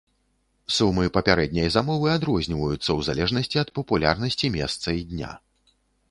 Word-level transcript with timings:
Сумы 0.75 1.03
папярэдняй 1.17 1.67
замовы 1.75 2.07
адрозніваюцца 2.13 2.77
ў 2.77 2.99
залежнасці 3.09 3.61
ад 3.63 3.69
папулярнасці 3.77 4.51
месца 4.57 4.87
і 5.01 5.05
дня. 5.11 5.29